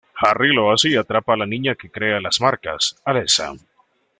Harry 0.15 0.51
lo 0.51 0.71
hace 0.73 0.89
y 0.89 0.95
atrapa 0.95 1.35
a 1.35 1.37
la 1.37 1.45
niña 1.45 1.75
que 1.75 1.91
crea 1.91 2.19
las 2.19 2.41
marcas, 2.41 2.99
Alessa. 3.05 3.53